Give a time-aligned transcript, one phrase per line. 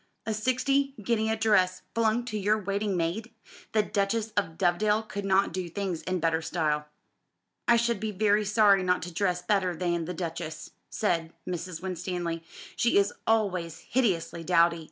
[0.25, 3.29] "A sixty guinea dress flung to your waiting maid!
[3.73, 6.87] The Duchess of Dovedale could not do things in better style."
[7.67, 11.83] "I should be very sorry not to dress better than the Duchess," said Mrs.
[11.83, 12.43] Winstanley,
[12.75, 14.79] "she is always hideously dowdy.